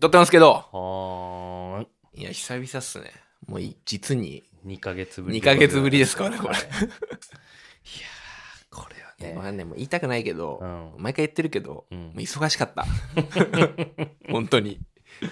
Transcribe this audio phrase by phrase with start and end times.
[0.00, 0.52] 撮ってますけど。
[0.52, 2.22] はーい。
[2.22, 3.12] いや、久々っすね。
[3.46, 4.44] もうい実に。
[4.66, 5.38] 2ヶ月ぶり。
[5.40, 6.88] 2ヶ月ぶりですからねこれはい いやー、
[8.70, 9.34] これはね。
[9.34, 12.84] まあね、もう言いたくないけど、うん毎回言ってるけど、うんもう忙しかった。
[14.30, 14.80] 本当に。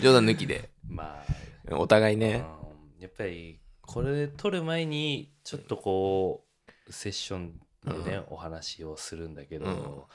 [0.01, 0.71] 冗談抜きで。
[0.89, 1.25] ま
[1.71, 2.45] お互いあ、ね。
[2.61, 2.65] うん
[3.01, 6.47] やっぱり、これ撮る前に、ちょっとこ
[6.89, 10.09] う、セッションでね、お話をするんだけど、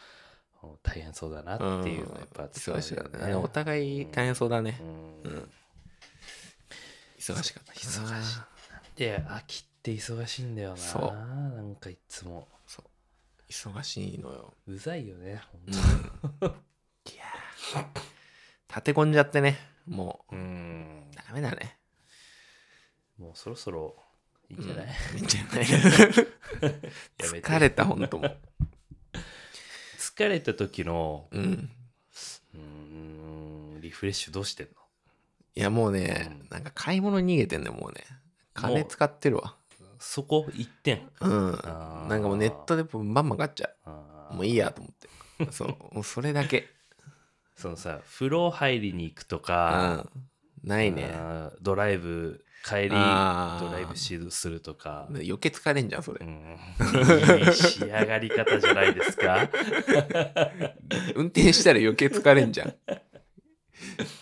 [0.84, 3.36] 大変そうだなっていうのはやっぱ伝わ忙しかったるよね。
[3.36, 4.78] お互い大変そうだね。
[4.82, 5.32] うん。
[5.32, 5.50] うん。
[7.18, 7.74] 忙しかった。
[7.74, 8.39] 忙しい。
[8.96, 10.78] で秋って忙しいんだよな。
[10.78, 11.01] そう。
[11.14, 12.48] なんかいつも。
[12.68, 12.86] そう。
[13.50, 14.54] 忙しいのよ。
[14.68, 17.86] うざいよねいやー。
[18.70, 19.57] 立て込んじゃってね。
[19.87, 20.36] もう。
[20.36, 21.10] ん。
[21.12, 21.78] う、ダメだね。
[23.18, 23.96] もうそろそろ
[24.50, 25.65] いいんじゃない、いいんじゃない？
[27.20, 28.37] 疲れた、ほんともう。
[30.19, 31.69] 疲れた時のうん。
[32.53, 32.59] うー
[33.78, 34.73] んリフレッシュどうしてんの？
[35.55, 38.03] いや、もうね、なんか買い物に逃げてんだよ、もうね。
[38.53, 39.56] 金使ってるわ。
[39.98, 40.45] そこ？
[40.53, 41.08] 一点？
[41.22, 41.52] うん。
[42.09, 43.70] なんかもうネットでバンバン買っちゃ
[44.31, 44.36] う。
[44.36, 45.52] もういいやと思って。
[45.53, 45.67] そう。
[45.95, 46.67] もうそれだけ。
[47.56, 50.06] そのさ風呂入りに行くとうか、
[50.66, 50.67] ん。
[50.67, 51.14] ないね。
[51.61, 56.30] ドライブ帰りドライブしするとか余計疲れんじゃん、それう。
[56.30, 56.58] ん
[57.40, 59.50] いい仕上がり方じゃないですか？
[61.16, 62.76] 運転したら余計疲れんじゃん。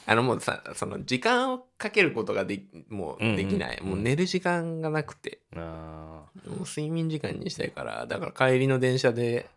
[0.05, 3.77] あのもうさ、その時間をかけることがでもうできない。
[3.81, 5.39] うんうんもう寝る時間がなくて。
[5.55, 9.49] あもう睡眠時間にしたいから、だから帰りの電車で、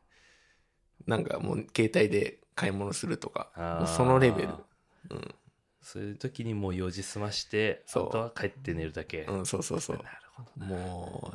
[1.06, 4.48] なんかもう携帯で買い物するとか、そのレベル。
[4.48, 5.34] ー
[5.82, 10.02] そういう時にもう用事済ましてあそうとは帰って寝るだけ、うん、そうそうそうな。
[10.02, 11.32] るほども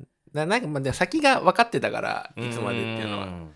[0.00, 3.24] う、だなんかまあで先が分かってたから、いつまでっていうのは。
[3.26, 3.54] だかん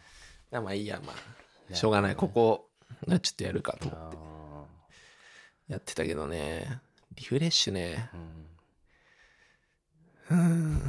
[0.50, 2.16] らまあいいや、まあ、しょうがない。
[2.16, 2.68] ここ、
[3.08, 4.16] ちょっとやるかと思って
[5.68, 6.80] あやってたけどね。
[7.14, 8.16] リフレッシュねー。
[8.16, 8.40] うん
[10.30, 10.82] うん。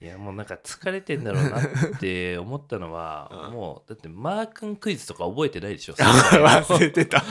[0.00, 1.64] いやもうなんか疲れてんだろうなっ
[1.98, 3.54] て思ったのは うん。
[3.54, 7.22] もうだってマー君クイズとか覚えてないでしょ 忘れてた。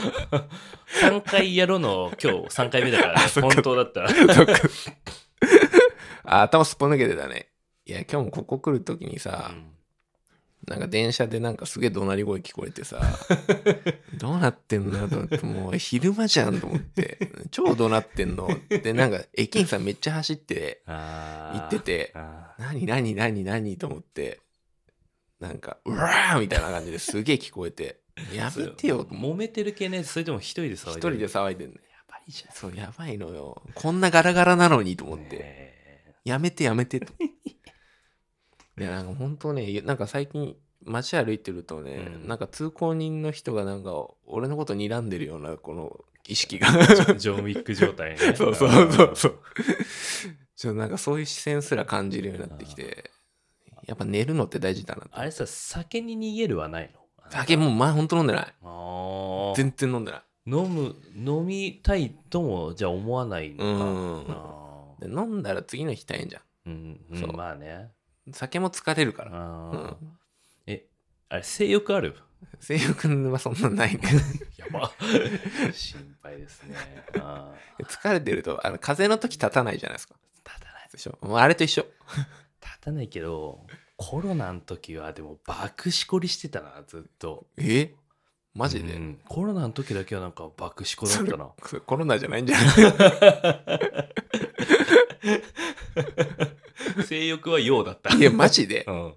[1.02, 4.10] 3回やろうの今日3回目だから、 ね、本当だったら。
[6.24, 7.50] 頭すっぽ抜けてたね。
[7.86, 9.52] いや、今日もここ来るときにさ、
[10.66, 13.00] なんか電車でなんかすげえ怒鳴り声聞こえてさ、
[14.18, 17.18] どうなってんのと思って、もう昼間じゃんと思って、
[17.50, 18.48] 超怒鳴ってんの。
[18.68, 24.40] で、なんか駅員さんめっちゃ走って行ってて、あ何何何何と思って、
[25.40, 28.00] なんか、うわーみたいな感じですげえ聞こえて、
[28.32, 29.04] やーめてよ。
[29.06, 31.74] 揉めてる系ねそれでも一人で騒いで一人で騒いでんね。
[31.90, 33.62] やばいじゃんそう、やばいのよ。
[33.74, 35.38] こんなガラガラなのにと思って。
[35.38, 35.74] ね
[36.24, 37.12] やめてやめてと。
[38.78, 45.96] いや、なんか本当ね、なんか最近街歩いてるとね、うんなんか通行人の人がなんか俺のこと睨んでるようなこの
[46.26, 46.68] 意識が。
[46.68, 49.38] えジョンウィック状態ね そうそうそうそう。
[50.56, 53.10] ちょっとなんかそういう視線すら感じるようになってきて、
[53.86, 55.06] やっぱ寝るのって大事だな。
[55.10, 57.00] あれさ酒に逃げるはないの？
[57.30, 58.54] 酒もう前本当飲んでない。
[58.62, 60.22] あー全然飲んでない。
[60.46, 66.42] 飲む飲みたいともじゃあ思わないのかうんあで飲んだら次の日大変じゃん。
[66.42, 67.90] ーうんうんそうまあね
[68.32, 69.30] 酒も疲れるから。
[69.40, 69.96] うん。
[70.66, 70.86] え
[71.28, 72.16] あれ性欲ある？
[72.60, 74.00] 性欲はそんなないね。
[74.56, 74.92] やば。
[75.72, 76.76] 心配ですね。
[77.84, 80.14] 疲れてると、あの風邪の時立たないじゃないですか。
[80.46, 80.88] 立たない。
[80.92, 81.18] でしょ？
[81.22, 81.86] もうあれと一緒。
[82.62, 87.46] 立たないけどコロナの時はでも爆しこりしてたなずっと。
[87.56, 87.94] え？
[88.54, 89.20] マジで、うん。
[89.28, 91.50] コロナの時だけはなんか爆しこだったな。
[91.86, 92.74] コロナじゃないんじゃない？
[97.06, 98.14] 性欲は陽だった。
[98.14, 98.84] いや、マジで？
[98.86, 98.92] う。
[98.92, 99.14] ん。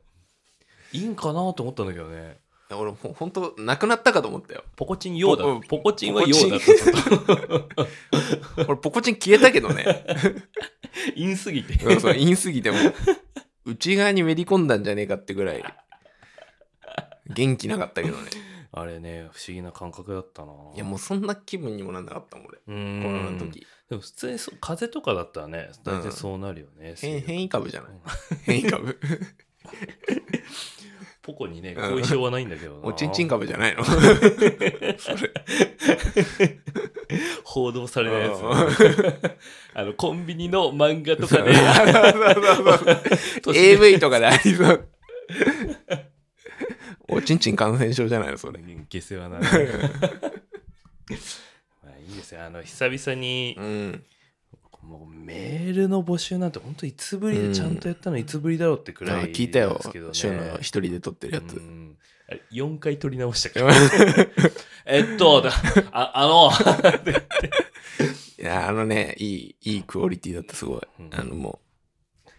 [0.94, 2.38] いいんかなと思ったんだけどね。
[2.76, 4.64] 俺、ほほんと、なくなったかと思ったよ。
[4.76, 10.06] ポコチン陽だポポコチンは陽だっポた 俺、ポコチン消えたけどね。
[11.16, 11.80] 陰すぎて。
[11.80, 12.78] そうそう、陰すぎても、
[13.66, 15.64] 内側にめり込んだんじゃねえかってぐらい、
[17.28, 18.30] 元気なかったけどね。
[18.82, 20.52] あれね不思議な感覚だったな。
[20.76, 22.60] いや、もうそんな気分にもなんなかったもん、俺。
[22.68, 23.02] うーん。
[23.04, 23.66] コロナの時。
[23.90, 27.92] でも普通にそう風邪とかだったらね大体そうなるよね、変変異株じゃない。
[27.92, 28.00] うん。
[28.44, 29.00] 変異株。
[31.28, 31.92] ポコにねうん。
[31.96, 32.88] 後遺症はないんだけどな。
[32.88, 33.84] おちんちん株じゃないの。
[37.44, 38.40] 報道されないやつ。
[38.42, 38.50] うん。
[39.76, 41.54] あのコンビニの漫画とかで。
[41.54, 41.66] そう
[42.56, 42.96] そう
[43.44, 44.88] そう AV とかでありそう。
[47.10, 48.60] おちんちん感染症じゃないのそれ。
[48.90, 49.50] 下世話な まあ
[52.00, 54.04] いいですよあの久々にうん。
[54.84, 59.82] もうメールの募集なんて本当いつぶりでちゃんとやったのいつぶりだろうってくらいあ聞いたよ
[60.14, 61.58] 週の一人で撮ってるやつ。
[61.58, 61.98] うん
[62.30, 63.74] あれ4回撮り直したから。
[64.86, 65.52] えっと、だ
[65.92, 66.52] ああの、
[68.40, 70.82] いや、あのね、いい、いいクオリティだった、すごい。
[71.00, 71.62] うんあの、も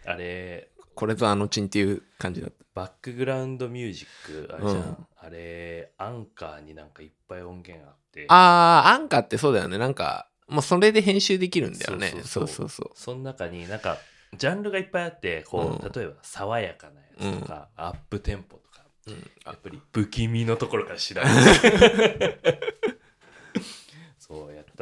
[0.04, 2.66] あれ、う、これぞあのチンっていう感じだった。
[2.78, 4.76] バックグラウンドミュージック、あれじゃん。
[4.76, 9.76] うんあれ、アンカーになんかいっぱい音源あって、あー、アンカーってそうだよね。
[9.76, 12.14] なんか、もうそれで編集できるんだよね。
[12.24, 12.90] そううそううそう。
[12.94, 13.98] その中になんか、
[14.36, 22.30] ジャンルがいっぱいあって、こう、うん例えば爽やかなやつとか、アップテンポとか、うんやっぱり不気味のところから知られそうや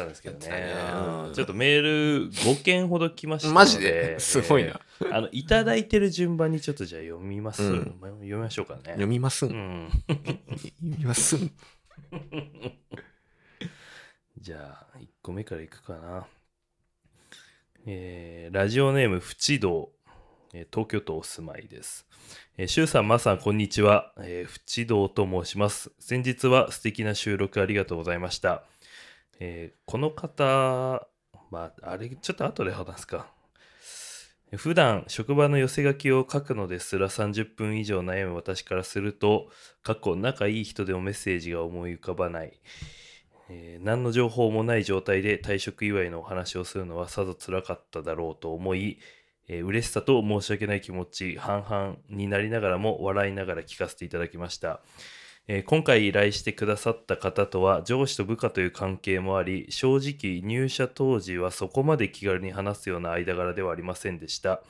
[0.03, 0.75] ったんですけどねね
[1.27, 4.19] うんちょっとメール5件ほど来ましたマジで？
[4.21, 4.69] すごいな。
[4.69, 4.81] えー
[5.15, 9.49] あのいただいてる順番にちょっとじゃあ読みます、うんまあ読みましょうかね読みますん。
[9.49, 9.91] 読うん
[10.83, 11.51] みますん。
[14.39, 16.27] じゃあ1個目からいくかな
[17.87, 20.11] えーラジオネームふちどう
[20.55, 22.07] えー東京都お住まいです。
[22.57, 24.15] えー、しゅうさん、まさん、こんにちは。
[24.19, 25.93] えー、ふちどうと申します。
[26.01, 28.65] 先日は素敵な収録ありがとうございました。
[29.41, 31.07] えーこの方、
[31.51, 33.33] まあ、あれ、ちょっと後で話すか。
[34.57, 39.51] 普段、職場の寄せ書きを書くのですら30分以上悩む私からすると、
[39.83, 42.61] 過去、仲いい人でもメッセージが思い浮かばない。
[43.49, 48.99] えー何の情報もない状態で退職祝いのお話をするのはさぞ辛かっただろうと思い、
[49.49, 54.81] えー嬉しさと申し訳ない気持ち半々になりながらも笑いながら聞かせていただきました、
[55.49, 64.61] えー今回依頼してくださった方とは上司と部下という関係もあり正直入社当時はそこまで気軽に話すような間柄ではありませんでした。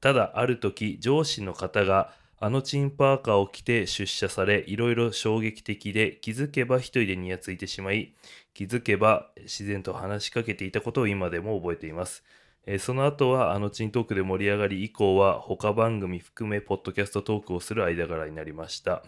[0.00, 8.14] ただある時上司の方があのチンパーカーを着て出社されいろいろ衝撃的で気づけば一人でニヤついてしまい
[8.54, 12.24] 気づけば自然と話しかけていたことを今でも覚えています。
[12.66, 19.02] えその後はあのチントークで盛り上がり以降は他番組含めポッドキャストトークをする間柄になりました、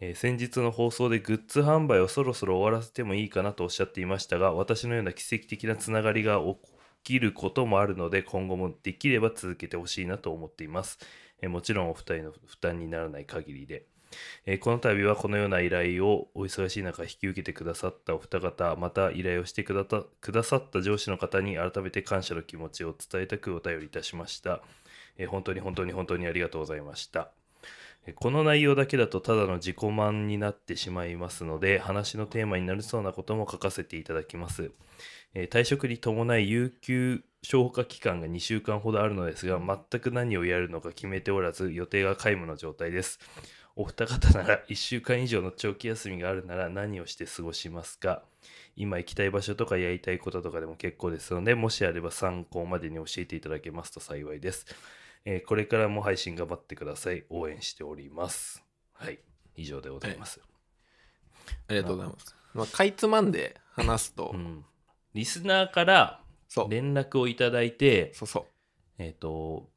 [0.00, 6.56] えー先日の放送でグッズ販売をそろそろ終わらせてもいいかなとおっしゃっていましたが私のような奇跡的なつながりが起
[7.02, 10.98] きることもあるので今後もできれば続けてほしいなと思っています、
[11.42, 13.86] えーもちろんお二人の負担にならない限りで。
[14.46, 24.62] えーこの度はこのような依頼をお忙しい中引き受けてくださったお二方また依頼をしてくだたくださった上司の方に改めて感謝の気持ちを伝えたくお便りいたしました、
[25.18, 27.37] えー本当に本当に本当にありがとうございました。
[28.16, 34.70] この内容だけだとただの自己満になってしまいますので話のテーマになりそうなことも書かせていただきます。
[35.34, 43.20] えー退職に伴い有給消化期間が2週間ほどあるのですが全く何をやるのか決めておらず予定が皆無の状態です。
[43.76, 48.22] お二方なら1週間以上の長期休みがあるなら何をして過ごしますか？
[48.74, 54.66] 今行きたい場所とかやりたいこととかでも結構ですのでもしあれば参考までに教えていただけますと幸いです、
[55.24, 57.24] えーこれからも配信頑張ってください。
[57.30, 58.64] 応援しております。
[58.92, 59.18] はい。
[59.56, 60.40] 以上でございます、
[61.68, 62.36] ありがとうございます。
[62.54, 64.64] まあ、かいつまんで話すと、うん、
[65.14, 66.20] リスナーから。
[66.68, 68.44] 連絡をいただいてそうそう。
[68.98, 69.68] えっ、と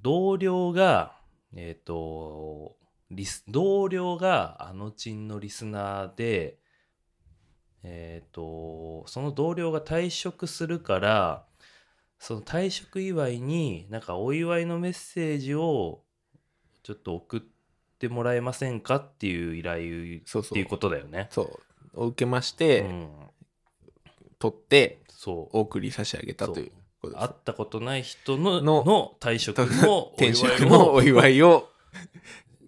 [0.00, 1.16] 同僚が
[1.54, 2.76] えっ、と
[3.10, 6.58] リス同僚があのちんのリスナーで
[7.82, 11.44] えっ、とその同僚が退職するから
[12.26, 16.00] その退職祝いになんかお祝いのメッセージを
[16.82, 17.40] ちょっと送っ
[17.98, 21.28] てもらえませんかっていう依頼そうそうっていうことだよね。
[21.30, 21.60] そ
[21.94, 22.00] う。
[22.00, 23.08] を受けまして、うん、
[24.38, 26.70] 取って、そうお送り差し上げたという
[27.02, 27.30] ことです会っ。
[27.44, 31.68] たことない人ののの 退職のお祝い転職のをお祝いを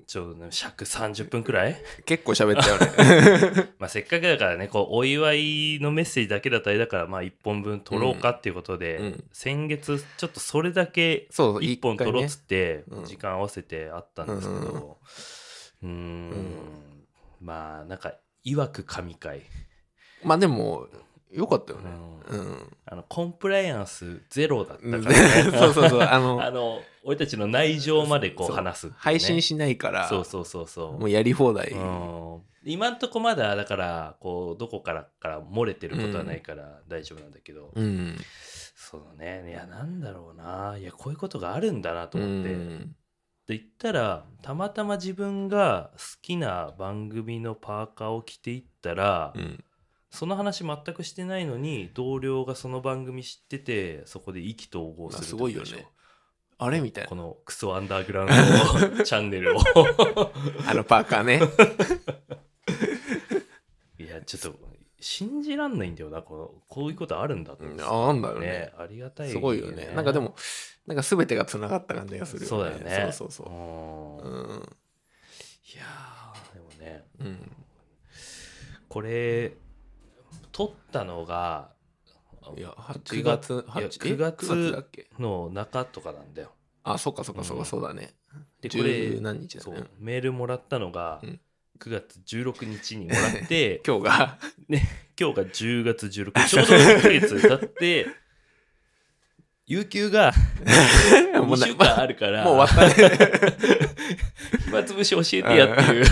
[0.06, 1.76] ちょうどね尺30分くらい？
[2.04, 3.68] 結構喋ったよね。
[3.78, 9.04] まあせっかくだからねこうお祝いのメッセージだけだったりだからまあ1本分取ろうかっていうことで、うん。
[9.06, 13.04] うん先月ちょっとそれだけそうそう、1本取ろうっつってうん。
[13.04, 14.98] 時間合わせてあったんですけうんど
[15.82, 16.44] うーん。
[17.40, 19.42] まあなんかいわく神回、
[20.22, 20.86] まあでも、
[21.36, 21.90] よかったよね。
[22.28, 22.76] うんうん。
[22.86, 25.04] あのコンプライアンスゼロだったからね
[25.58, 26.00] そうそうそう。
[26.00, 31.70] あの、あの俺たちの内情までこう話すね配信しないから、そうそうそうそうもうやり放題。
[31.70, 38.16] うん今んとこまだだからこうどこからから漏れてることはないから大丈夫なんだけど、うん。
[38.74, 42.96] そうねいやなんだろうないやこういうことがあるんだなとう思って、ん。
[43.46, 49.64] で言ったらたまたま自分が好きな番組のパーカーを着ていったら、うん。
[50.16, 55.86] その話全くしてないのに同僚がその番組知っててそこで意気投合するすごいよね
[56.58, 57.16] あれみたいなこ。
[57.16, 58.28] のクソアンダーグラウン
[58.96, 59.60] ド チャンネルを
[60.66, 61.42] あのパーカーね。
[63.98, 64.58] いやちょっと
[64.98, 69.92] 信じらんないんだよなこのこういうことあるんだってああんだよねねありがたい、すごいよね。
[69.94, 70.34] なんかでも、
[70.86, 72.48] なんか全てが繋がった感じがするよね。
[72.48, 74.30] そうだよねそうそうそうう。
[74.30, 74.76] んうん。
[75.74, 77.52] いやーでもねうん
[78.88, 79.52] これ
[80.56, 81.68] 撮ったのが
[82.56, 85.06] いや8 9月月いや8え9月9だっけ？
[85.18, 86.52] の中とかなんだよ。
[86.84, 87.62] あそっかそっかそっうん。
[87.64, 88.14] かそうだね。
[88.62, 89.76] でこれ十何日だね。
[89.76, 91.40] そうメールもらったのがうん。
[91.78, 94.38] 9月16日にもらって 今日が。
[95.20, 96.48] 今日が10月16日。
[96.48, 98.06] ちょうど1ヶ月経って
[99.66, 103.18] 有給が2 もうな週間あるからもう終わったね。
[104.66, 106.06] 暇つぶし教えてやっていう。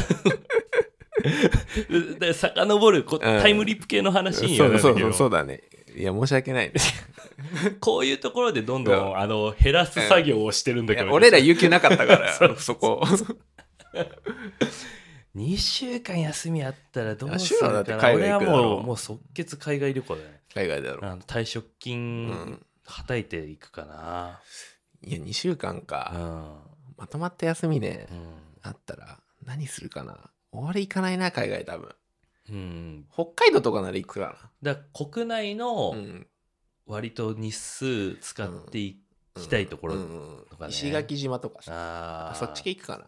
[2.18, 4.94] で遡るこタイムリップ系の話にはなるけど。
[4.94, 5.62] そうそうそうだね。
[5.96, 6.74] いや申し訳ないね。
[7.80, 13.02] こういうところでどんどんあの減らす作業をしてるんだけど、俺ら有給なかったから そうそこ。
[15.36, 18.12] 2週間休みあったらどうするかな。
[18.12, 18.82] 俺はもう。
[18.82, 20.42] もう即決海外旅行だね。
[20.54, 22.66] 海外だろあの退職う金ん。
[22.86, 24.40] はたいていくかな、
[25.02, 25.80] いや2週間うん。
[25.82, 26.62] か
[26.98, 28.06] まとまった休みね。
[28.10, 28.18] うん。
[28.62, 30.18] あったら何するかな
[30.56, 31.88] 俺行かないな海外多分。
[32.50, 36.26] うん、北海道とかなら行くかだから国内なのうん。
[36.86, 39.00] 割と日数使ってい
[39.34, 40.00] きたいところうん。
[40.00, 40.04] う
[40.42, 40.70] んとかね。
[40.70, 41.72] 石垣島とかさ。
[42.30, 42.38] あー。
[42.38, 43.06] そっち系行くかな。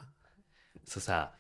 [0.85, 1.33] そうさ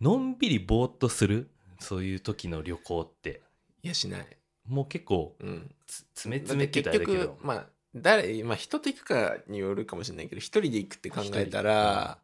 [0.00, 1.50] のんびりぼーっとする？
[1.80, 3.42] そういう時の旅行って。
[3.82, 4.26] いやしない。
[4.66, 5.74] もう結構うん。
[5.86, 12.18] つ詰め詰めって結局まあ誰まあ人と行くかによるかもしれないけど一人で行くって考えたら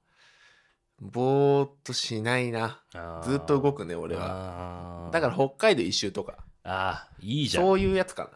[1.00, 2.82] ぼーっとしないな。
[3.24, 5.10] ずっと動くね俺は。
[5.12, 6.44] だから北海道一周とか。
[6.62, 7.64] あーいいじゃん。
[7.64, 8.30] そういうやつか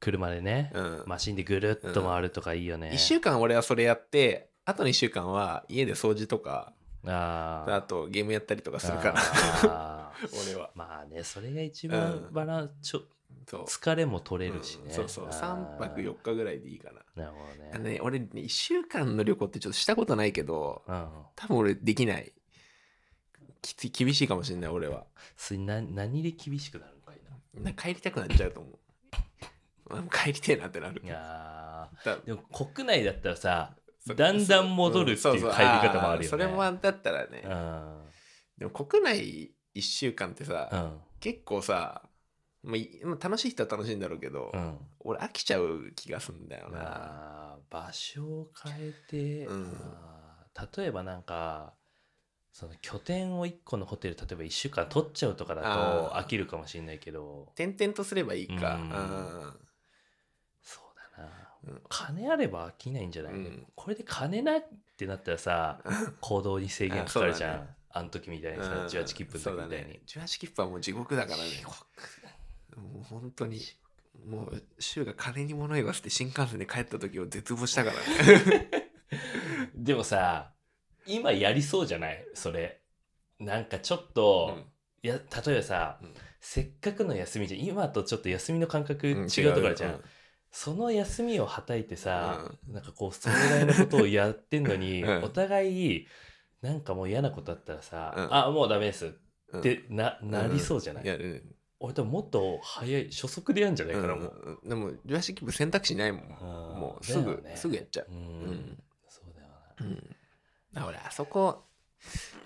[0.00, 1.02] 車でね、なうん。
[1.06, 6.74] マシンでぐるっと回るとかいいよね、1週間俺はそれやってあとの1週間は家で掃除とか
[7.06, 7.74] あー。
[7.76, 10.12] あとゲームやったりとかするから。
[10.46, 10.70] 俺は。
[10.74, 12.32] まあねそれが一番うん。
[12.32, 13.02] バランスちょ
[13.48, 13.64] そう。
[13.64, 15.26] 疲れも取れるしね、うんそうそう。
[15.26, 17.24] あー3泊4日ぐらいでいいかな。
[17.24, 17.70] なるほどね。
[17.74, 22.32] あのね俺ね1週間の旅行ってちょっとしたことないけどうん多分俺できない。
[23.62, 25.06] きつい厳しいかもしれない俺は。
[25.36, 27.70] それな何で厳しくなるのかいな。
[27.70, 28.74] んか帰りたくなっちゃうと思う。
[30.10, 31.00] 帰りてえなってなる。
[31.02, 31.90] ないや
[32.24, 33.76] でも国内だったらさ
[34.06, 36.24] そうだんだん戻るっていう帰り方もあるよね。
[36.24, 37.42] それもだったらね。
[37.44, 38.02] うん。
[38.58, 41.00] でも国内1週間ってさ、うん。
[41.20, 42.02] 結構さ、
[42.64, 44.78] まあ楽しい人は楽しいんだろうけど、うん。
[45.00, 49.72] 俺飽きちゃう気がすんだよな、場所を変えて、うん。
[50.76, 51.74] 例えばなんか
[52.54, 57.48] その拠点を1個のホテル例えば1週間取っちゃうとかだと飽きるかもしれないけど。
[57.56, 58.80] 転々とすればいいか、うん。
[58.82, 59.52] うん。
[60.62, 61.30] そうだな。
[61.66, 61.82] うん。
[61.88, 63.66] 金あれば飽きないんじゃない、うん。
[63.74, 64.64] これで金なっ
[64.96, 65.80] てなったらさ
[66.22, 67.76] 行動に制限かかるじゃん。
[67.90, 68.04] あ,、ね。
[68.04, 68.86] の時みたいにさ、うん。
[68.86, 71.42] 18切符の時みたいに、ね18切符はもう地獄だからね
[72.76, 73.60] もう本当に
[74.26, 77.96] もう週が金に物言わせて新幹線で帰った時を絶望したから
[78.56, 78.70] ね。
[79.74, 80.52] でもさ
[81.06, 82.24] 今やりそうじゃない？
[82.34, 82.80] それ。
[83.38, 84.58] なんかちょっと、
[85.02, 86.14] いや例えばさ、うん。
[86.40, 87.60] せっかくの休みじゃん。
[87.60, 90.04] 今とちょっと休みの感覚違うんうところじゃん、うん。
[90.50, 95.24] その休みをはたいてさ、なんかこうそれぐらいのことをやってんのに、うん。
[95.24, 96.06] お互い
[96.62, 98.34] なんかもう嫌なことあったらさ、うん。
[98.34, 99.14] あもうダメです
[99.52, 99.60] うん。
[99.60, 101.04] ってな,、なりそうじゃない、
[101.84, 104.54] 俺多分もっと早い初速でやんじゃないかな、もう、うん。
[104.62, 106.22] うんでも18切符選択肢ないもん。
[106.22, 106.28] うん。
[106.80, 107.56] もうすぐ、ね。
[107.56, 108.06] すぐやっちゃう。
[108.10, 108.16] うん。
[108.16, 108.20] う
[108.52, 108.82] ん。
[109.08, 109.86] そうだよな。
[109.86, 110.16] うん。
[110.76, 111.64] あ俺あそこ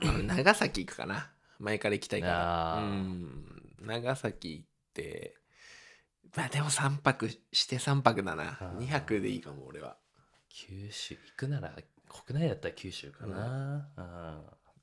[0.00, 1.30] 長崎行くかな。
[1.59, 2.75] 前から行きたいから。
[2.78, 3.45] うん。
[3.80, 5.35] 長崎行って
[6.37, 8.59] まあでも3泊して3泊だな。
[8.61, 8.78] あー。
[8.78, 9.97] 2泊でいいかも俺は。
[10.50, 11.73] 九州行くなら
[12.09, 13.88] 国内だったら九州かな、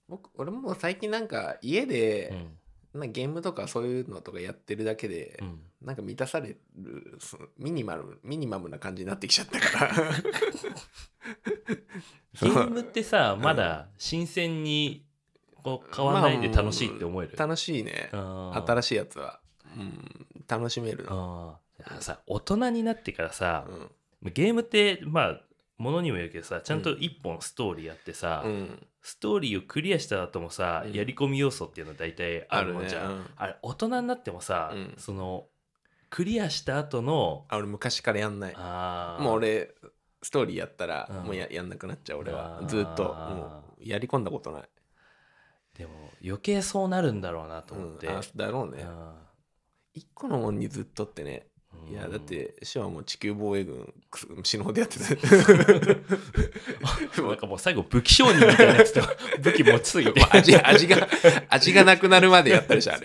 [0.08, 2.58] 僕俺も最近なんか家うんでう、ん
[3.00, 5.60] なゲームとかそういうのとかやってるだけで、うん。
[5.82, 9.94] なんか満たされるそのミニマルミニマムな感じになってきちゃったから。
[12.42, 15.06] ゲームってさまだ新鮮に
[15.64, 18.10] こう変わらないで楽しいって思える、楽しいね。
[18.12, 19.40] 新新しいやつは、
[19.78, 22.02] うん、楽しめるな、あー。
[22.02, 23.68] さ大人になってからさ
[24.22, 24.32] う、ん。
[24.34, 25.42] ゲームってまあ
[25.78, 30.94] ものにもよるけどさちゃんと一本ストーリーやってさ、うん、ストーリーをクリアした後もさ、うん。
[30.94, 33.26] やり込み要素っていうの大体あるもんじゃん。
[33.38, 33.52] あ,、うん。
[33.52, 34.96] れ大人になってもさ、うん。
[34.98, 35.46] その
[36.10, 38.56] クリアした後のあ俺昔からやんない。
[39.22, 39.76] もう俺
[40.24, 41.24] ストーリーやったらうん。
[41.26, 42.64] もうややんなくなっちゃう俺は。
[42.68, 44.64] ずっともうやり込んだことない、
[45.78, 45.92] でも
[46.24, 48.84] 余計そうなるんだろうなとうん思って、あだろうね。
[48.88, 49.14] あ
[49.94, 51.55] 一個のもんにずっとってねー
[51.90, 53.94] いやだってシはもう地球防衛軍
[54.44, 55.06] 死ぬほどやってた。
[57.22, 59.02] なんかもう最後武器商人みたいなやつと
[59.40, 60.26] 武器持ちすぎて。
[60.32, 61.08] 味味が
[61.50, 63.04] 味がなくなるまでやったでしょあれ。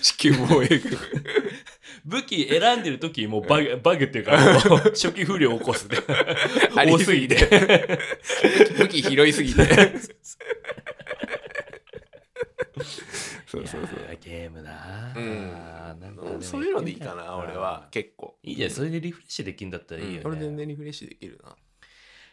[0.00, 0.98] 地球防衛軍。
[2.04, 4.38] 武器選んでる時もうバグバグっていうか
[4.90, 5.98] 初期不良を起こすで。
[6.74, 7.98] 多すぎて。
[8.78, 9.64] 武器拾いすぎて。
[13.46, 13.82] そうそうそう。
[14.22, 15.52] ゲームなうん。
[16.40, 17.55] そういうのでいいかな俺は
[17.90, 18.38] 結構。
[18.42, 18.70] いいじゃん。
[18.70, 21.56] それでリフレッシュできるんだったらいいよね、これ全然リフレッシュできるな。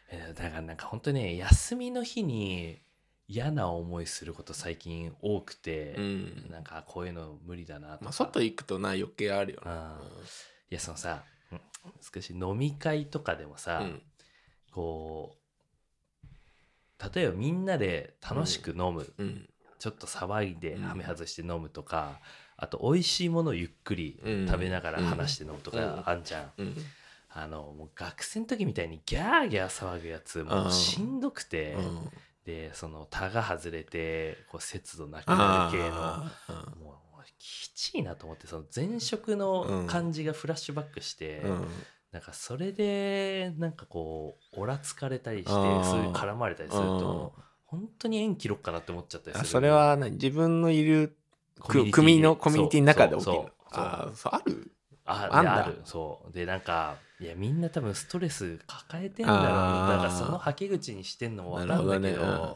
[0.10, 2.82] えーだからなんか本当ね休みの日に
[3.28, 6.48] 嫌な思いすること最近多くて、うん。
[6.52, 10.02] なんかこういうの無理だなとか、まあ外行くとな余計あるよなあ
[10.70, 11.62] いやそのさうん
[12.02, 14.02] 少し飲み会とかでもさ、うん。
[14.72, 19.50] こう例えばみんなで楽しく飲む、うん。
[19.80, 20.84] ちょっと騒いでうん。
[20.84, 22.20] はめ外して飲むとか、
[22.64, 24.48] あと美味しいものをゆっくりうん。
[24.48, 25.78] 食べながら話して飲むとうん。
[25.78, 26.76] かあんじゃん、うん。
[27.30, 32.10] あのもう学生の時みたいにギャーギャー騒ぐやつもうしんどくて、うん。
[32.46, 36.32] でそのタが外れてこう節度なくなる系のあ
[36.78, 41.42] もうきちいなと思ってその前職の感じがフラッシュバックして、
[42.12, 47.34] なんかそれでなんかこうおらつかれたりしてそういう絡まれたりすると
[47.66, 49.48] 本当に縁切ろっかなって思っちゃったりする。
[49.48, 51.18] あそれは何自分のいる
[51.60, 53.40] 組のコミュニティの中で起きる。
[53.72, 54.72] あある？
[55.06, 55.56] ああんだ。
[55.56, 55.82] である。
[55.86, 56.32] そう。
[56.34, 59.44] でなんかいやみんな多分ストレス抱えてんだろう。
[59.44, 62.56] だからそのはけ口にしてんのも分かんないけどね。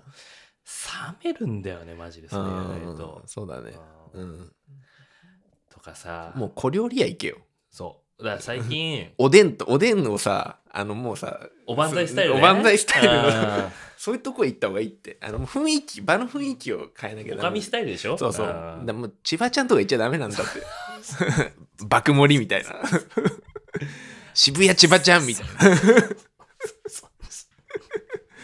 [1.23, 3.71] 冷めるんだよねマジでそれやられるうんと、そうだね。
[4.13, 4.51] ううんん。
[5.69, 6.33] とかさ。
[6.35, 7.37] もう小料理屋行けよ。
[7.69, 8.23] そう。
[8.23, 15.17] だから最近おでんとおでんをさあのもうさおばんざいスタイル、ね、おばんざいスタイルのあそういうとこ行った方がいいって。
[15.21, 17.35] あの雰囲気場の雰囲気を変えなきゃダメ。
[17.35, 18.15] ーおかみスタイルでしょ？
[18.15, 18.45] そうそう。
[18.45, 18.85] あー。
[18.85, 20.61] だもう千葉ちゃんとか行っちゃダメなんだって。
[21.83, 22.75] 爆盛りみたいな。
[24.35, 25.51] 渋谷千葉ちゃんみたいな。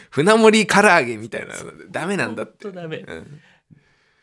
[0.09, 1.53] 船盛り唐揚げみたいな
[1.91, 2.63] ダメなんだって。
[2.63, 2.97] ほんとダメ。
[2.97, 3.41] うん。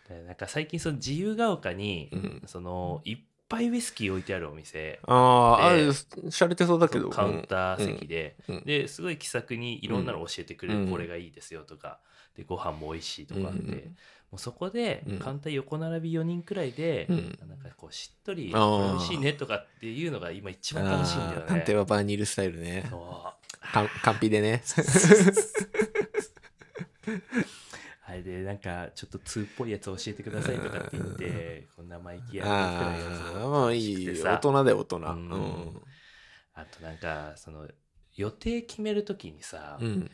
[0.08, 2.42] でなんか最近その自由が丘に、うん。
[2.46, 3.18] そのいっ
[3.50, 7.10] ぱいウイスキー置いてあるお店あーあしゃれてそうだけど。
[7.10, 8.56] カウンター席で、うん。
[8.56, 8.64] うん。
[8.64, 10.90] ですごい気さくにいろんなの教えてくれる、うん。
[10.90, 11.98] これがいいですよとか。
[12.36, 13.96] でご飯も美味しいとかあって、うん
[14.30, 15.18] もうそこでうん。
[15.18, 17.38] カウンター横並び4人くらいで、うん。
[17.48, 21.46] なんかこうしっとり、美味しいねとかっていうのが今一番楽しいんだよね。
[21.48, 22.86] 探偵はバーニールスタイルね。
[22.88, 23.40] そう。
[23.72, 24.62] か完璧でね
[28.10, 34.96] あれでなんかちょっと通っぽいやつ教えてくださいとかって言ってこんな生意気やってくらいやつああまあいい大人だよ大人。
[34.96, 35.28] ううん。
[35.28, 35.82] ん
[36.54, 37.68] あとなんかその
[38.16, 40.10] 予定決めるときにさ、うん。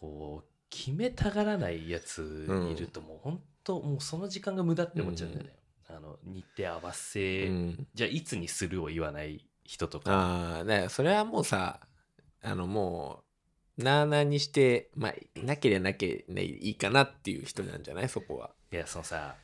[0.00, 5.52] こう決めたがらないやついるともう本当もうその時間が無駄って思っちゃうんだよね、
[5.90, 7.86] あの日程合わせ、うん。
[7.92, 10.10] じゃあいつにするを言わない人とか。
[10.10, 11.80] ああだからそれはもうさ
[12.42, 13.29] あのもう
[13.82, 18.08] なあなあにしてまあなければなければいいかなっていう人なんじゃない？
[18.08, 18.50] そこは。
[18.72, 19.34] いやそのさ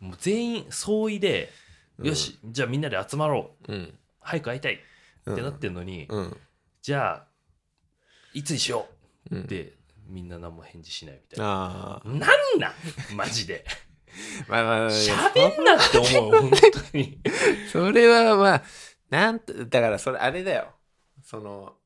[0.00, 1.50] もう全員総意で、
[1.98, 2.06] うん。
[2.06, 3.72] よしじゃあみんなで集まろう。
[3.72, 3.98] うん。
[4.20, 4.80] 早く会いたい。
[5.26, 6.36] うんってなってんのに、うん。
[6.80, 7.26] じゃあ
[8.32, 8.86] いつにしよ
[9.30, 9.36] う。
[9.36, 9.46] うん。
[9.46, 9.74] で
[10.08, 11.46] みんな何も返事しないみたいな。
[11.46, 12.18] ああなん
[12.58, 13.16] なん？
[13.16, 13.64] マジで。
[14.48, 16.50] まあまあまあ喋んなって思う本
[16.92, 17.20] 当に。
[17.70, 18.62] それはまあ
[19.10, 20.72] なんとだからそれあれだよ。
[21.22, 21.76] その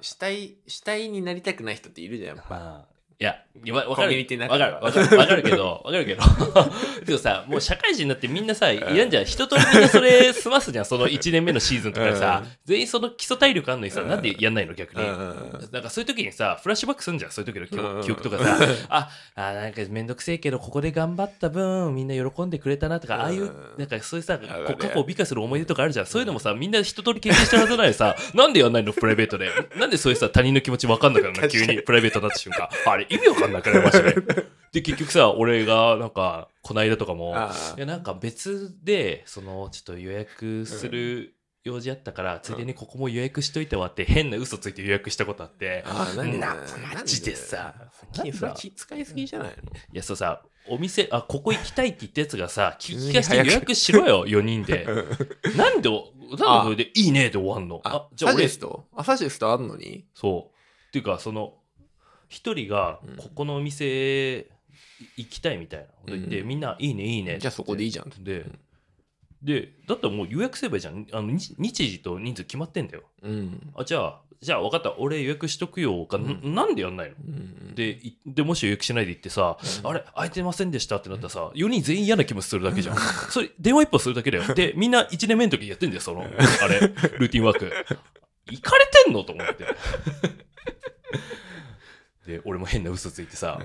[0.00, 2.54] 死体死体になりたくない人っているじゃんやっぱ。
[2.54, 3.36] まあいや、
[3.72, 6.22] わかるわかるわかるわかるけど、わかるけど。
[7.06, 9.24] でも さ、もう社会人になってみんなさ、いやんじゃん。
[9.24, 10.84] 一通りみんなそれ済ますじゃん。
[10.84, 15.02] その1年目のシーズンとかでさうん、全員その基礎体力あんのにさ、うんなんでやんないの逆に。
[15.02, 17.30] なんかそういう時にさ、フラッシュバックすんじゃん。
[17.30, 26.06] そういう時の記憶とかさ、あ、あなんかめんどくせえけど、ここで頑張った分、みんな喜んでくれたなとか、ああいううん、なんかそういうさ、過去を美化する思い出とかあるじゃん。
[26.06, 29.50] そういうのもさ、みんな一通り経験してるはずなのにさ、なんでやんないのプライベートで。
[29.76, 31.48] なんでそういうさ、他人の気持ち分かんなくなるの？
[31.54, 32.68] 急にプライベートになった瞬間。
[32.86, 34.14] あれ、意味わかんなくなりましたね。
[34.72, 37.36] で、結局さ、俺が、なんか、こないだとかも、
[37.76, 46.56] いや、なんか別で、その、ちょっと予約する用事あったから、ついでにここも予約しといてわって、変な嘘ついて予約したことあって、ああ何な
[46.92, 47.74] マジでさ
[48.56, 49.54] 気使いすぎじゃないの？
[49.54, 49.56] い
[49.92, 54.86] や、そうさ、お店、あ、ここ行きたいって言ったやつがさ、聞き出して予約しろよ、4人で。
[55.56, 57.80] なんで、なんでそれでいいねで終わんの？
[57.84, 58.84] ああ、じゃあ俺サジェ、スト？
[58.96, 60.04] あサジェストあんのに？
[60.14, 60.88] そう。
[60.88, 61.54] っていうか、その、
[62.34, 64.46] 一人がうん、ここのお店
[65.16, 66.48] 行きたいみたいなこと言って、うん。
[66.48, 67.38] みんな、いいね、いいね。
[67.38, 68.58] じゃあそこでいいじゃんでうん、
[69.42, 71.06] で、だったらもう予約すればいいじゃん。
[71.12, 73.04] あの日日時と人数決まってんだよ。
[73.22, 73.72] うん。
[73.76, 76.54] あ、じゃあ、じゃあ分かった、俺予約しとくよか、うん。
[76.54, 77.14] なんでやんないの？
[77.26, 77.74] うん。
[77.74, 82.96] でいでもし予約しないで行ってさ、あれ空いてませんでしたってなったらさ4人全員嫌な気持ちするだけじゃん。
[83.30, 84.54] それ電話一本するだけだよ。
[84.54, 87.72] でみんな1年目の時やってんだよそのあれルーティンワーク。
[88.50, 89.24] 行かれてんの？
[89.24, 89.64] と思って
[92.26, 93.60] で俺も変な嘘ついてさ、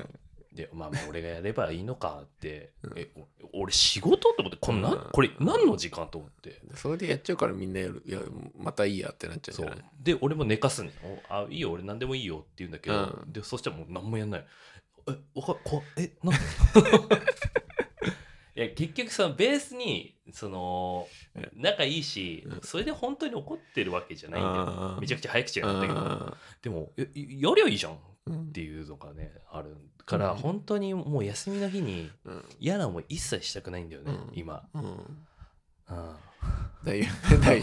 [0.54, 3.10] でまあまあ俺がやればいいのかって、え
[3.54, 5.10] お俺仕事と思ってこんな、うん。
[5.12, 6.62] これ何の時間と思って。
[6.76, 8.04] それでやっちゃうからみんなやる。
[8.06, 8.20] いや
[8.58, 9.86] またいいやってなっちゃうんじそうゃない。
[10.02, 13.32] で俺も寝かすねおあいいよ俺何でもいいよって言うんだけど、うん。
[13.32, 14.46] でそしたらもう何もやんない。
[15.08, 16.34] えわかこえなん
[18.56, 18.62] で？
[18.62, 21.50] い いや結局そのベースにそのうん。
[21.56, 22.62] 仲いいし、うん。
[22.62, 24.98] それで本当に怒ってるわけじゃないんだよ。
[25.00, 26.00] めちゃくちゃ早口がなったけど。
[26.00, 27.98] あでもややりゃいいじゃん
[28.30, 30.38] っていうのがねあるから、うん。
[30.38, 32.46] 本当にもう休みの日にうん。
[32.60, 34.32] 嫌な思い一切したくないんだよね、うん。
[34.34, 34.82] 今、うん。
[34.82, 36.16] うん、
[36.84, 37.02] だい
[37.42, 37.62] だい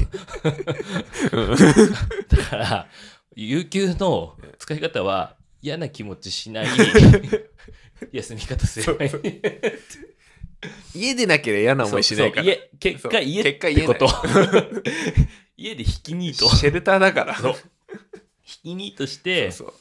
[2.28, 2.88] だから
[3.36, 6.66] 有給の使い方は嫌な気持ちしない
[8.12, 9.22] 休み方すればいいそう
[10.94, 12.56] 家でなければ嫌な思いしないから。
[12.78, 14.06] 結そう果家結果ってこと。
[15.56, 17.36] 家 家で引きニートシェルターだから。
[17.36, 17.54] そう。
[18.46, 19.74] 引きニートしてそう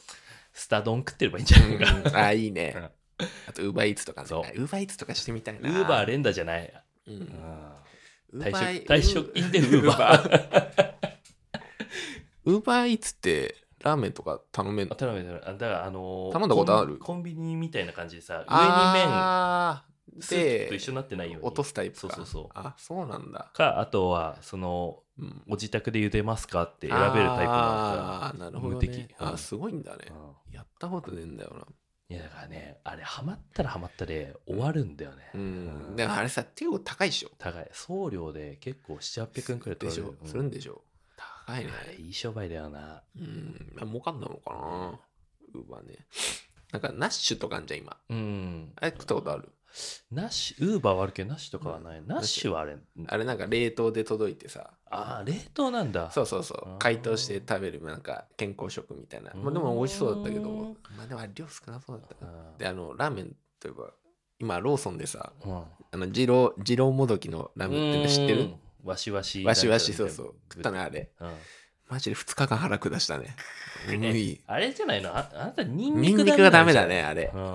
[0.58, 1.78] スタ丼食ってればいいんじゃない？
[1.78, 2.16] かそううん。
[2.16, 2.74] あいいね。
[2.74, 2.84] うん。
[3.48, 4.40] あとウーバーイーツとかねそう。
[4.40, 5.68] ウーバーイーツとかしてみたいな。
[5.68, 6.72] ウーバー連打じゃない、
[7.08, 7.28] うん。
[8.40, 8.50] 退
[8.82, 10.92] 職退職金でウーバー。
[12.46, 14.94] ウーバーイーツってラーメンとか頼めんの？
[14.94, 16.96] あ頼めだからあのー頼んだことある？
[16.98, 21.46] コンビニみたいな感じでさ上にあ麺ースープとで一緒になってないように。
[21.48, 22.00] 落とすタイプか。
[22.00, 22.48] そうそうそう。
[22.54, 23.50] あそうなんだ。
[23.52, 28.98] かあとはそのうんご自宅で茹でますかって選べるタイプのあーなるほど無敵。
[28.98, 29.28] ねうん。
[29.28, 30.06] あすごいんだね。
[30.10, 30.54] うん。
[30.54, 31.66] やったことねえんだよな。
[32.08, 35.96] いやだからねあれハマったらハマったで終わるんだよね、うん。
[35.96, 37.30] でもあれさ結構高いっしょ。
[37.38, 37.68] 高い。
[37.72, 40.82] 送料で結構700800円くらいでしょ取られるするんでしょ。
[41.46, 41.70] 高いね。
[41.72, 43.02] あれいい商売だよな。
[43.18, 43.72] うん。
[43.74, 45.00] まあ儲かんなのかな。
[45.54, 46.06] ウーバーね。
[46.72, 47.96] なんかナッシュとかあんじゃん今。
[48.10, 48.72] うん。
[48.76, 49.48] あれ食ったことある？
[50.10, 52.76] ナッシュウーバーはあるけどナッシュとかはない、ナッシュはあれ。
[53.08, 56.10] あれなんか冷凍で届いてさああ冷凍なんだ。
[56.12, 56.78] そうそうそう。
[56.78, 59.32] 解凍して食べるなんか健康食みたいな。
[59.34, 60.48] まあでも美味しそうだったけど。
[60.96, 62.58] まあでも量少なそうだったなうん。
[62.58, 63.90] であのラーメンといえば
[64.38, 65.56] 今ローソンでさうん。
[65.56, 65.64] あ
[65.96, 68.40] の二郎二郎もどきのラーメンっての知ってる？
[68.40, 69.42] うんわしわし。
[69.44, 70.34] わしわしそうそう。
[70.52, 71.10] 食ったねあれ。
[71.20, 71.34] うん。
[71.88, 73.34] マジで2日間腹下したね。
[74.46, 75.10] あれじゃないの？
[75.16, 77.30] ああなたニンニクニクがダメだねあれ。
[77.34, 77.44] ううん。
[77.44, 77.48] ん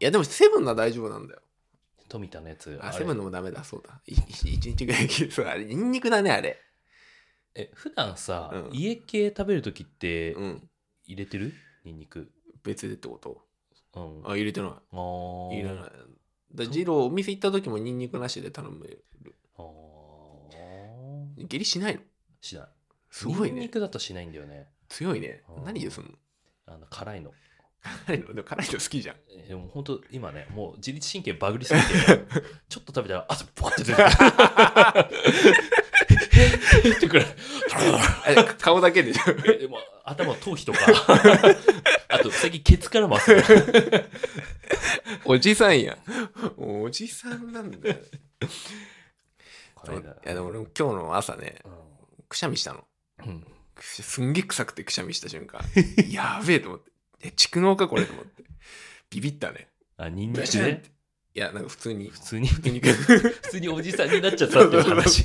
[0.00, 1.40] いやでもセブンのは大丈夫なんだよ
[2.10, 2.98] 富田のやつあれ。
[2.98, 4.02] セブンのもダメだそうだ。
[4.06, 4.16] いい
[4.54, 6.58] 一日ぐらいそうあれニンニクだねあれ。
[7.54, 8.70] え普段さ、うん。
[8.72, 10.68] 家系食べるときってうん。
[11.06, 11.54] 入れてる？
[11.84, 12.30] ニンニク。
[12.62, 13.42] 別でってこと？
[13.94, 14.22] うん。
[14.24, 14.70] あ入れてない。
[14.70, 15.58] あー。
[15.58, 15.90] いらない。
[16.52, 19.04] だジローお店行った時もニンニクなしで頼める。
[19.56, 21.46] あー。
[21.46, 22.00] 下痢しないの？
[22.40, 22.68] しない。
[23.10, 24.68] すごいニンニねクだとしないんだよね。
[24.88, 25.42] 強いね。
[25.64, 26.10] 何ですんの
[26.66, 27.30] あの辛いの
[28.06, 29.16] 辛いのでも辛いの好きじゃん。
[29.30, 31.86] えでも本当今ねもう自律神経バグりすぎて
[32.68, 34.08] ちょっと食べたら汗バッて出てく
[36.88, 36.90] る。
[36.96, 37.26] ってくらい
[38.28, 39.22] え顔だけでしょ。
[39.46, 40.78] えでも頭頭皮とか。
[42.08, 43.44] あと最近ケツからも汗が
[45.24, 45.96] おじさんや
[46.56, 47.96] おじさんなんだよ。
[50.24, 51.62] いやでも俺も今日の朝ね
[52.28, 52.84] くしゃみしたの。
[53.24, 53.46] うん。
[53.78, 55.62] すんげえ臭くてくしゃみした瞬間。
[56.10, 56.89] やべえと思って
[57.22, 58.44] え蓄膿かこれと思って。
[59.10, 59.68] ビビったね。
[59.96, 60.90] あニンニクブシャンっねて
[61.34, 62.08] いやなんか普通に。
[62.08, 62.48] 普通に。
[62.48, 62.80] 普通に。
[62.80, 65.24] 普通におじさんになっちゃったっていう話。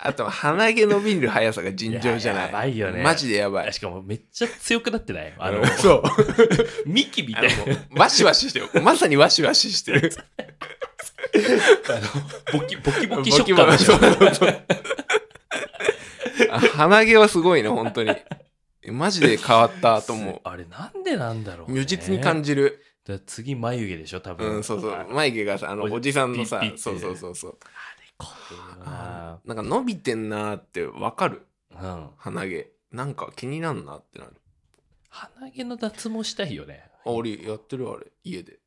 [0.00, 2.46] あと鼻毛伸びる速さが尋常じゃない。
[2.46, 3.02] いややばいよね。
[3.02, 3.72] マジでやばい。
[3.72, 5.34] しかもめっちゃ強くなってない？
[5.38, 6.02] あのそう。
[6.88, 7.56] ミキみたあいな。
[7.56, 10.12] のもうワシワシしてるまさにワシワシしてる
[11.88, 11.92] あ
[12.54, 13.66] のボキボキボキ食感
[16.76, 18.14] 鼻毛はすごいね本当に
[18.90, 22.82] マジで変わったと思 あれなんでなんだろう、うね、如実に感じる。
[23.26, 24.56] 次眉毛でしょ多分。
[24.56, 27.58] うんそうそあう眉毛がさあのおじさんのさそうそうそうそう。
[28.18, 31.46] 怖いよななんか伸びてんなーってわかる？
[31.72, 32.10] うん。
[32.18, 32.70] 鼻毛。
[32.92, 34.32] なんか気になんなってなる。
[35.08, 36.84] 鼻毛の脱毛したいよね。
[37.06, 38.06] あ俺やってるあれ。
[38.24, 38.58] 家で。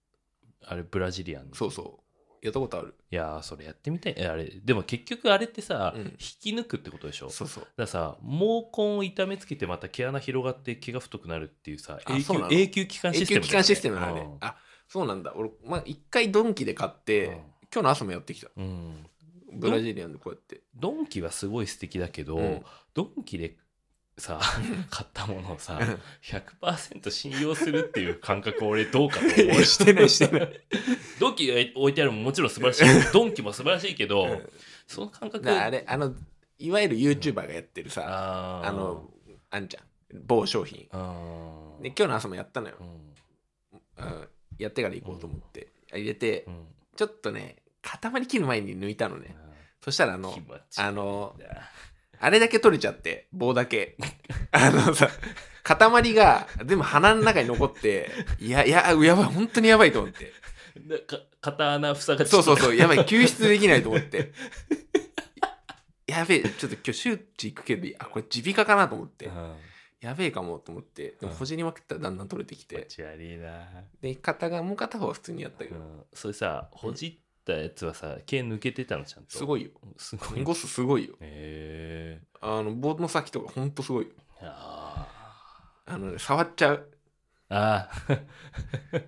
[0.65, 2.10] あれブラジリアンそうそう
[2.41, 2.95] やったことある。
[3.11, 4.15] いやーそれやってみたい。
[4.17, 6.01] えあれでも結局あれってさ、うん。
[6.01, 7.29] 引き抜くってことでしょ？
[7.29, 7.63] そうそう。
[7.63, 12.49] だからさ毛根を痛めつけてまた毛穴広がって毛が太くなるっていうさ永あそうなの？
[12.49, 14.37] 久永久期間シ永ステム久期間システムなのねうん。
[14.41, 14.55] あ
[14.87, 15.33] そうなんだ。
[15.35, 17.33] 俺まあ一回ドンキで買ってうん。
[17.33, 18.49] 今日の朝もやってきた。
[18.57, 19.05] うん
[19.53, 20.61] ブラジリアンでこうやって。
[20.73, 22.63] ドンキはすごい素敵だけど、うん。
[22.93, 23.57] ドンキで
[24.17, 24.39] さ
[24.89, 25.79] 買ったものをさ
[26.23, 30.61] 100%信用するっていう感覚俺どうかと 思うしてないしてない。
[31.19, 34.49] ドンキ置いてあるのももちろん素晴らしいドンキも素晴らしいけど、うん。
[34.87, 36.13] その感覚あれあの
[36.59, 38.69] いわゆる YouTuber がやってるさあー。
[38.69, 39.09] あの
[39.49, 39.83] あんじゃん。
[40.25, 40.79] 某商品。
[40.79, 42.75] で今日の朝もやったのよ。
[42.79, 44.05] うん。
[44.05, 44.27] うん。
[44.57, 45.67] やってから行こうと思って。
[45.91, 46.67] 入れてうん。
[46.95, 49.35] ちょっとね塊切る前に抜いたのね。
[49.83, 50.37] そしたらあの
[50.77, 51.45] あのだ
[52.23, 53.97] あれだけ取れちゃって棒だけ。
[54.51, 55.09] あのさ
[55.63, 60.31] 塊が全部鼻の中に残っていやいややばい本当にやばいと思って。
[61.41, 64.31] 片穴塞がっそうそうそうやばい救出できないと思って。
[66.05, 69.25] やべえちょっと今日周知行くけどあこれ耳鼻科かなと思って。
[69.25, 69.55] うん。
[69.99, 71.37] やべえかもと思ってでもうん。
[71.37, 73.67] ほじりまくったらだんだん取れてき気持てち悪いな、
[74.01, 75.77] で片がもう片方は普通にやったけど。
[75.77, 79.37] うん、それさほじったったやつはさ毛抜けてたのちゃんと。
[79.37, 79.71] すごいよ。
[79.97, 80.43] すごい。
[80.43, 81.15] ゴスすごいよ。
[81.19, 84.11] へえあの棒の先とかほんとすごいよ。
[84.41, 85.07] あ
[85.85, 86.89] あのね触っちゃう。
[87.49, 88.17] ーあー。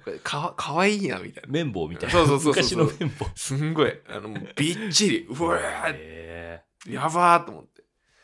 [0.03, 1.49] こ れかわかわいいなみたいな。
[1.49, 2.13] 綿棒みたいな。
[2.13, 3.25] そうそうそう昔の綿棒。
[3.35, 3.93] すんごい。
[4.07, 5.25] あのびっちり。
[5.31, 7.81] うわーへやばーと思って。
[7.81, 7.83] ー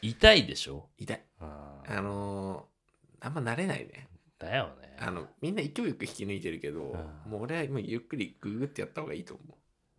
[0.10, 0.90] 痛いでしょ？
[0.98, 1.26] 痛い。
[1.40, 4.08] あのー、あんま慣れないね。
[4.38, 4.96] だよね。
[5.02, 6.92] あのみんな勢いよく引き抜いてるけど、
[7.26, 7.32] うん。
[7.32, 9.54] もう俺は今ゆっくりググってやった方がいいと思う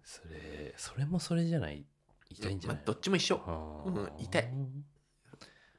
[0.05, 1.85] それそれもそれじゃない？
[2.31, 2.77] 痛いんじゃない？
[2.77, 3.37] まあ、どっちも一緒。
[3.87, 4.51] うん痛い。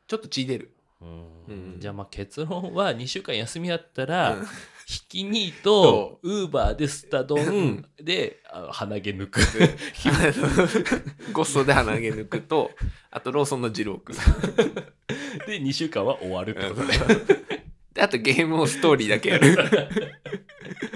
[0.08, 0.76] ちょっと血出る。
[1.02, 1.46] うん。
[1.48, 1.80] うん。
[1.80, 4.46] じゃあまあ結論は2週間休みだったら、うん。
[4.86, 9.40] ひき肉とウーバーでスタ丼であの鼻毛抜く。
[11.32, 12.72] ゴストで鼻毛抜くと
[13.10, 14.16] あとローソンの汁を食う
[15.48, 16.94] で2週間は終わるってことで
[17.94, 19.56] であとゲームをストーリーだけやる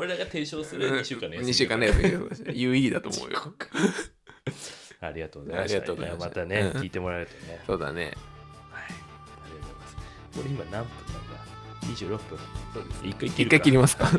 [0.00, 2.58] 俺らが提唱する2週間の休み2週間の休み。
[2.60, 3.38] 有意義だと思うよ。
[5.02, 5.76] ありがとうございました。
[5.76, 6.44] ありがとうございました。
[6.46, 6.80] ねうん。
[6.80, 7.62] 聞いてもらえるとね。
[7.66, 8.04] そうだね。
[8.04, 8.14] はい。
[8.14, 8.14] あ
[8.88, 9.02] りがと
[9.54, 9.96] うございます。
[10.36, 10.88] これ今何分なんだ
[11.84, 12.18] ？26分。
[12.74, 14.10] そうです一回切るか一回切りますか？